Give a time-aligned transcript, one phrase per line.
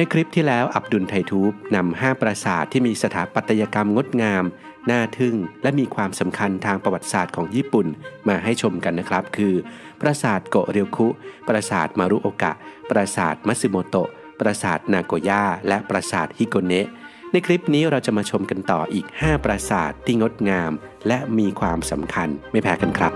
[0.00, 4.44] ในคลิปที่แล้วอับดุลไททูบนำห้าปราสาทที่มีสถาปัตยกรรมงดงาม
[4.90, 7.86] น่าทึ่ง และมีความสำคัญทางประวัติศาสตร์ของญี่ปุ่น
[8.28, 9.54] มาให้ชมกันนะครับ คือ
[10.00, 11.08] ปราสาทโกเรียวคุ
[11.46, 12.52] ปราสาทมารุโอกะ
[12.90, 14.08] ปราสาทมัตสึโมโตะ
[14.40, 16.88] ปราสาทนาโกย่า และปราสาทฮิโกเนะ
[17.32, 20.72] ในคลิปนี้เราจะมาชมกันต่ออีก 5 ปราสาทที่งดงาม
[21.08, 23.12] และมีความสำคัญไม่แพ้กันครับ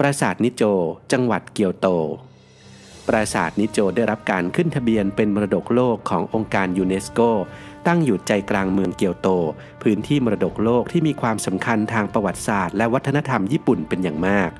[0.00, 0.62] ปราสาทนิโจ
[1.12, 1.86] จังหวัดเกียวโต
[3.08, 7.20] ปราสาทนิโจได้รับการขึ้นทะเบียนเป็นมรดกโลกขององค์การยูเนสโก
[7.86, 9.28] ตั้งอยู่ใจกลางเมืองเกียวโต
[9.82, 14.50] พื้นที่มรดกโลกที่มีความสำคัญทางประวัติศาสตร์และวัฒนธรรมญี่ปุ่นเป็นอย่างมาก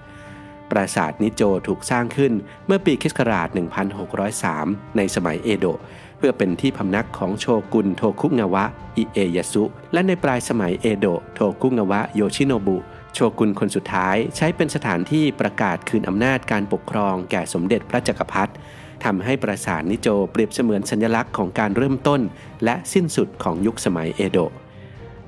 [0.71, 2.33] ปราสาทนิโจถูกสร้างขึ้น
[2.67, 3.13] เมื่อปีคศ
[4.03, 5.79] 1603 ในสมัยเอโดะ
[6.19, 8.65] เพื่อเป็นที่พำนักของโชกุนโทคุงาวะ
[8.97, 12.79] อิเอยาสุ และในปลายสมัยเอโดะโทคุงาวะโยชิโนบุ
[13.19, 18.53] โชกุนคนสุดท้ายใช้เป็นสถานที่ประกาศคืนอำนาจการปกครองแก่สมเด็จพระจักรพรรดิ
[19.05, 22.21] ทำให้ปราสาทนิโจเปรียบเสมือนสัญลักษณ์ของการเริ่มต้น
[22.65, 24.53] และสิ้นสุดของยุคสมัยเอโดะ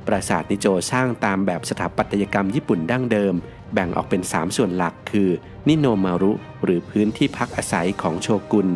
[0.07, 3.35] ปราสาทนิโจสร้างตามแบบสถาปัตยกรรมญี่ปุ่นดั้งเดิม
[3.73, 5.29] แบ่งออกเป็น 3 ส่วนหลักคือ
[5.69, 6.33] นิโนมารุ
[6.65, 8.69] หรือพื้นที่พักอาศัยของโชกุน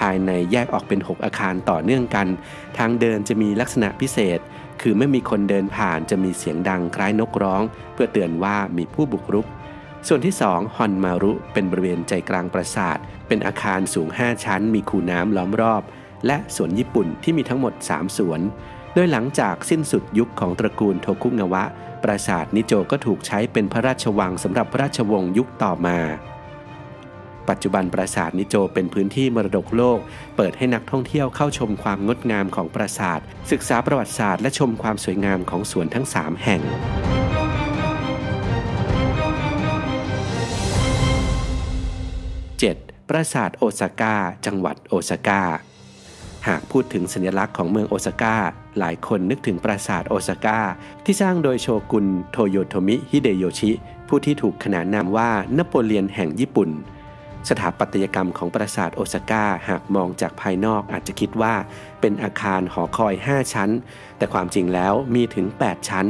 [0.00, 2.26] ภายในแยกออกเป็น 6 อาคารต่อเนื่องกัน
[2.78, 4.38] ทางเดินจะมีลักษณะพิเศษ
[4.82, 7.62] คือไม่มีคนเดินผ่านจะมีเสียงดังคล้ายนกร้อง
[7.94, 9.46] เพื่อเตือนว่ามีผู้บุกรุก
[10.08, 15.82] ส่วนที่ 2 ฮอนมารุ เป็นบริเวณใจกลางปราสาท เป็นอาคารสูง 5 ชั้น มีคูน้ำล้อมรอบ
[16.26, 18.40] และสวนญี่ปุ่นที่มีทั้งหมด 3 สวน
[18.94, 21.64] โดยหลังจากสิ้นสุดยุคของตระกูลโทคุงาวะ
[22.02, 25.98] ปราสาทนิโจก็ถูกใช้เป็นพระราชวังสำหรับพระราชวงศ์ยุคต่อมา
[27.48, 29.98] ปัจจุบันปราสาทนิโจเป็นพื้นที่มรดกโลก
[30.36, 33.20] เปิดให้นักท่องเที่ยวเข้าชมความงดงามของปราสาท
[33.50, 36.62] ศึกษาประวัติศาสตร์และชมความสวยงามของสวนทั้ง 3 แห่ง
[43.10, 44.14] ปราสาทโอซาก้า
[44.46, 45.42] จังหวัดโอซาก้า
[46.48, 48.36] หากพูดถึงสัญลักษณ์ของเมืองโอซาก้า
[48.78, 50.58] หลายคนนึกถึงปราสาทโอซาก้า
[51.04, 53.72] ที่สร้างโดยโชกุนโทโยโทมิฮิเดโยชิ
[54.08, 56.70] ผู้ที่ถูกขนานนามว่า นโปเลียนแห่งญี่ปุ่น
[57.48, 61.54] สถาปัตยกรรมของปราสาทโอซาก้าหากมองจากภายนอกอาจจะคิดว่า
[62.00, 63.70] เป็นอาคารหอคอย 5 ชั้น
[64.18, 66.06] แต่ความจริงแล้วมีถึง 8 ชั้น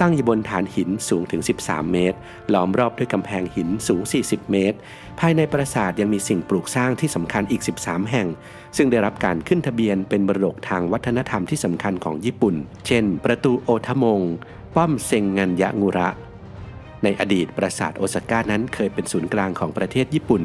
[0.00, 2.18] ตั้งอยู่บนฐานหินสูงถึง 13 เมตร
[2.52, 4.76] ล้อมรอบด้วยกำแพงหินสูง 40 เมตร
[5.20, 8.28] ภายในปราสาทยังมีสิ่งปลูกสร้างที่สำคัญอีก 13 แห่ง
[8.76, 12.54] ซึ่งได้รับการขึ้นทะเบียนเป็นมรดกทางวัฒนธรรมที่สำคัญของญี่ปุ่น
[12.86, 14.20] เช่น ประตูโอทมง
[14.76, 16.08] ป้อมเซ็นกันยางุระ
[17.04, 20.42] ในอดีตปราสาทโอซาก้านั้นเคยเป็นศูนย์กลางของประเทศญี่ปุ่น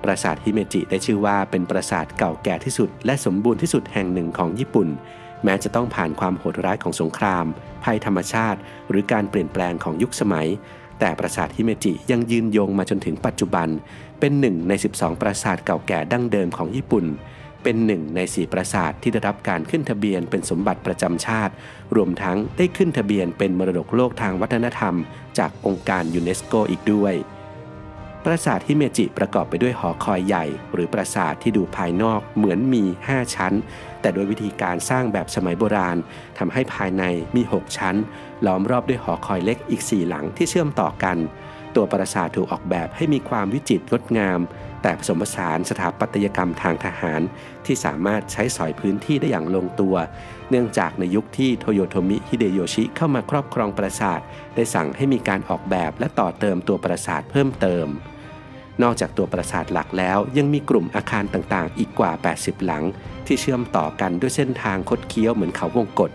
[0.03, 4.87] ปราสาทฮิเมจิได้ชื่อว่าเป็นปราสาทเก่าแก่ที่สุด และสมบูรณ์ที่สุดแห่งหนึ่งของญี่ปุ่น
[5.43, 7.45] แม้จะต้องผ่านความโหดร้ายของสงคราม
[7.83, 10.47] ภัยธรรมชาติ หรือการเปลี่ยนแปลงของยุคสมัย
[10.99, 13.67] แต่ปราสาทฮิเมจิยังยืนยงมาจนถึงปัจจุบัน
[14.19, 17.05] เป็นหนึ่งใน 12 ปราสาทเก่าแก่ดั้งเดิมของญี่ปุ่น
[17.63, 21.53] เป็นหนึ่งในสี่ปราสาทที่ได้รับการขึ้นทะเบียนเป็นสมบัติประจำชาติ
[21.95, 24.95] รวมทั้งได้ขึ้นทะเบียนเป็นมรดกโลกทางวัฒนธรรม
[25.39, 27.13] จากองค์การยูเนสโกอีกด้วย
[28.25, 33.53] ปราสาทฮิเมจิประกอบไปด้วยหอคอยใหญ่ หรือปราสาทที่ดูภายนอกเหมือนมี 5 ชั้น
[34.01, 35.97] แต่โดยวิธีการสร้างแบบสมัยโบราณ
[36.37, 37.03] ทำให้ภายใน
[37.35, 37.95] มี 6 ชั้น
[38.45, 41.17] ล้อมรอบด้วยหอคอยเล็กอีก 4 หลังที่เชื่อมต่อกัน
[41.75, 44.39] ตัวปราสาทถูกออกแบบให้มีความวิจิตรงดงาม
[44.81, 47.21] แต่ผสมผสานสถาปัตยกรรมทางทหาร
[47.65, 49.95] ที่สามารถใช้สอยพื้นที่ได้อย่างลงตัว
[50.49, 54.19] เนื่องจากในยุคที่โทโยโทมิฮิเดโยชิเข้ามาครอบครองปราสาท
[54.55, 57.87] ได้สั่งให้มีการออกแบบและต่อเติมตัวปราสาทเพิ่มเติม
[58.83, 62.83] นอกจากตัวปราสาทหลักแล้ว ยังมีกลุ่มอาคารต่างๆ อีกกว่า 80 หลัง
[63.25, 66.11] ที่เชื่อมต่อกันด้วยเส้นทางคดเคี้ยวเหมือนเขาวงกฏ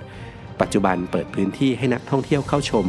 [0.60, 2.86] ปัจจุบันเปิดพื้นที่ให้นักท่องเที่ยวเข้าชม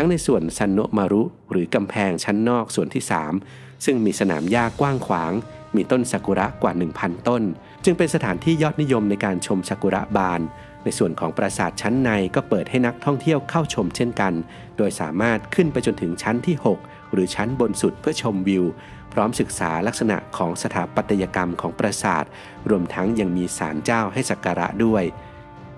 [0.00, 3.02] ทั้งในส่วนซันโนมารุ หรือกำแพงชั้นนอกส่วนที่
[3.42, 5.32] 3 ซึ่งมีสนามหญ้ากว้างขวาง
[5.76, 7.42] มีต้นซากุระกว่า 1,000 ต้น
[7.84, 10.40] จึงเป็นสถานที่ยอดนิยมในการชมซากุระบาน
[10.84, 14.32] ในส่วนของปราสาทชั้นในก็เปิดให้นักท่องเที่ยวเข้าชมเช่นกัน
[14.76, 18.64] โดยสามารถขึ้นไปจนถึงชั้นที่ 6 หรือชั้นบนสุดเพื่อชมวิว
[19.12, 22.24] พร้อมศึกษาลักษณะของสถาปัตยกรรมของปราสาท
[22.70, 25.04] รวมทั้งยังมีศาลเจ้าให้สักการะด้วย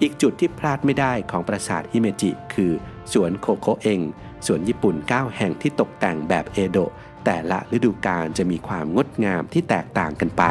[0.03, 2.73] อีกจุดที่พลาดไม่ได้ของปราสาทฮิเมจิ คือ
[3.13, 4.01] สวนโคโคเอง
[4.47, 6.93] สวนญี่ปุ่น 9 แห่งที่ตกแต่งแบบเอโดะ
[7.25, 10.43] แต่ละฤดูกาลจะมีความงดงามที่แตกต่างกันไป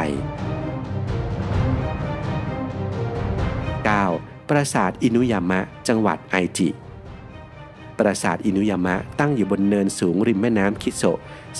[4.00, 4.48] 9.
[4.48, 6.68] ปราสาทอินุยามะ จังหวัดไอจิ
[7.98, 11.02] ปราสาทอินุยามะตั้งอยู่บนเนินสูงริมแม่น้ำคิโซ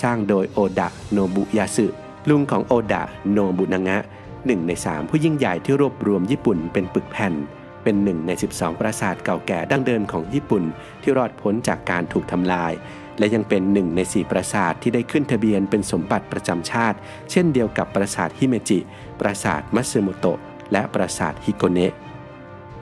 [0.01, 1.85] สร้างโดยโอดะโนบุยาสึ
[2.29, 3.97] ลุงของโอดะโนบุนางะ
[4.45, 7.33] หนึ่งในสามผู้ยิ่งใหญ่ที่รวบรวมญี่ปุ่นเป็นปึกแผ่น
[7.83, 10.63] เป็นหนึ่งใน 12 ปราสาทเก่าแก่ดั้งเดิมของญี่ปุ่น
[11.01, 12.73] ที่รอดพ้นจากการถูกทำลาย
[13.17, 16.97] และยังเป็นหนึ่งใน4ปราสาทที่ได้ขึ้นทะเบียนเป็นสมบัติประจำชาติ
[17.31, 18.79] เช่นเดียวกับปราสาทฮิเมจิ
[19.19, 20.39] ปราสาทมัตสึโมโตะ
[20.71, 21.93] และปราสาทฮิโกเนะ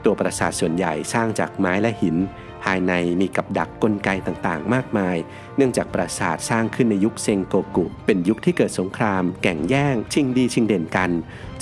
[0.04, 2.16] ตัวปราสาทส่วนใหญ่สร้างจากไม้และหิน
[2.64, 5.16] ภายในมีกับดักกลไกต่างๆ มากมาย
[5.56, 11.10] เนื่องจากปราสาทสร้างขึ้นในยุคเซงโกกุ เป็นยุคที่เกิดสงคราม แก่งแย่ง ชิงดีชิงเด่นกัน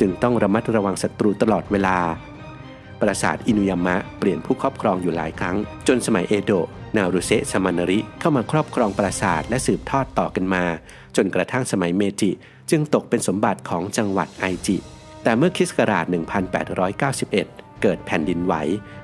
[0.00, 1.98] จึงต้องระมัดระวังศัตรูตลอดเวลา
[3.00, 5.56] ปราสาทอินุยามะเปลี่ยนผู้ครอบครองอยู่หลายครั้ง
[5.88, 6.66] จนสมัยเอโดะ
[6.96, 10.64] นารุเซะสมานาริเข้ามาครอบครองปราสาทและสืบทอดต่อกันมา
[11.16, 12.30] จนกระทั่งสมัยเมจิ
[12.70, 14.76] จึงตกเป็นสมบัติของจังหวัดไอจิ
[15.22, 16.04] แต่เมื่อคริสต์ศักราช
[16.88, 18.54] 1891 เกิดแผ่นดินไหว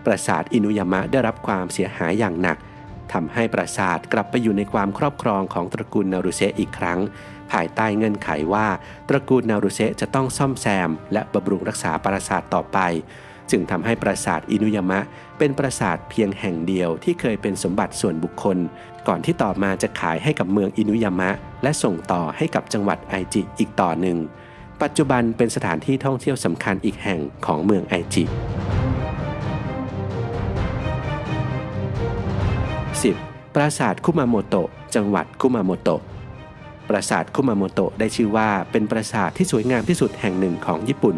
[0.05, 2.59] ปราสาทอินุยามะได้รับความเสียหายอย่างหนัก
[3.13, 6.99] ทำให้ปราสาทกลับไปอยู่ในความครอบครองของตระกูลนารุเซะอีกครั้ง
[7.53, 8.67] ภายใต้เงื่อนไขว่า
[9.09, 12.79] ตระกูลนารุเซะจะต้องซ่อมแซม และบำรุงรักษาปราสาทต่อไป
[13.51, 14.99] จึงทำให้ปราสาทอินุยามะ
[15.39, 18.59] เป็นปราสาทเพียงแห่งเดียวที่เคยเป็นสมบัติส่วนบุคคล
[19.09, 21.31] ก่อนที่ต่อมาจะขายให้กับเมืองอินุยามะ
[21.63, 24.19] และส่งต่อให้กับจังหวัดไอจิอีกต่อหนึ่ง
[24.83, 28.33] ปัจจุบันเป็นสถานที่ท่องเที่ยวสำคัญอีกแห่งของเมืองไอจิ 10.
[33.55, 36.01] ปราสาทคุมาโมโตะจังหวัดคุมาโมโตะ
[36.95, 41.17] ราสาทคุมาโมโตะได้ชื่อว่าเป็นปราสาทที่สวยงามที่สุดแห่งหนึ่งของญี่ปุ่น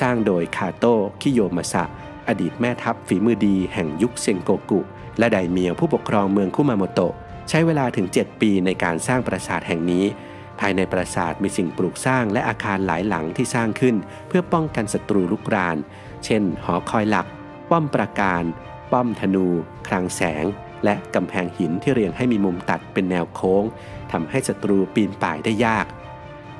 [0.00, 1.84] สร้างโดยคาโตะคิโยมาสะ
[2.28, 4.80] อดีตแม่ทัพฝีมือดีแห่งยุคเซงโกกุ
[5.18, 7.12] และไดเมียวผู้ปกครองเมืองคุมาโมโตะ
[7.48, 10.04] ใช้เวลาถึง 7 ปีในการสร้างปราสาทแห่งนี้
[10.60, 13.96] ภายในปราสาทมีสิ่งปลูกสร้างและอาคารหลายหลังที่สร้างขึ้น
[14.28, 15.76] เพื่อป้องกันศัตรูลุกราน
[16.24, 17.26] เช่น หอคอยหลัก
[17.70, 18.42] ป้อมปราการ
[18.92, 19.46] ป้อมธนู
[19.88, 20.44] คลังแสง
[20.84, 23.64] และกำแพงหินที่เรียงให้มีมุมตัดเป็นแนวโค้ง
[24.12, 25.86] ทำให้ศัตรูปีนป่ายได้ยาก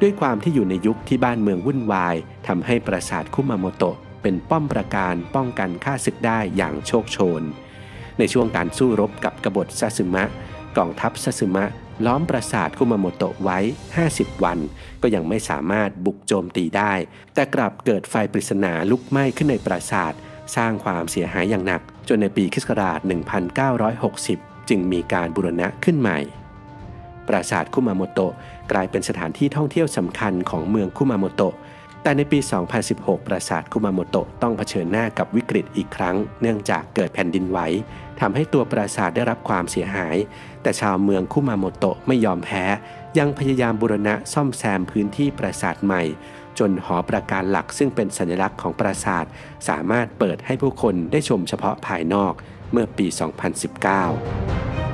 [0.01, 2.17] ด้วยความที่อยู่ในยุคที่บ้านเมืองวุ่นวาย
[2.49, 7.43] ทำให้ปราสาทคุมาโมโตะเป็นป้อมปราการป้องกันฆ่าศึกได้อย่างโชคโชน
[8.19, 10.25] ในช่วงการสู้รบกับกบฏซาสึมะ
[10.77, 11.65] กองทัพซาสึมะ
[12.07, 13.59] ล้อมปราสาทคุมาโมโตะไว้
[14.01, 14.59] 50 วัน
[15.03, 16.95] ก็ยังไม่สามารถบุกโจมตีได้
[17.35, 20.13] แต่กลับเกิดไฟปริศนาลุกไหม้ขึ้นในปราสาท
[20.57, 21.83] สร้างความเสียหายอย่างหนัก
[22.13, 22.65] จนในปีคศ
[23.89, 26.19] 1960 จึงมีการบูรณะขึ้นใหม่
[27.29, 28.33] ปราสาทคุมาโมโตะ
[28.73, 31.55] กลายเป็นสถานที่ท่องเที่ยวสำคัญของเมืองคุมาโมโตะ
[32.03, 32.39] แต่ในปี
[32.83, 37.59] 2016 ปราสาทคุมาโมโตะต้องเผชิญหน้ากับวิกฤตอีกครั้ง เนื่องจากเกิดแผ่นดินไหว
[38.21, 40.17] ทำให้ตัวปราสาทได้รับความเสียหาย
[40.63, 42.65] แต่ชาวเมืองคุมาโมโตะไม่ยอมแพ้
[43.19, 46.03] ยังพยายามบูรณะซ่อมแซมพื้นที่ปราสาทใหม่
[46.59, 49.25] จนหอประการหลักซึ่งเป็นสัญลักษณ์ของปราสาท
[49.69, 52.33] สามารถเปิดให้ผู้คนได้ชมเฉพาะภายนอก
[52.73, 54.90] เมื่อปี 2019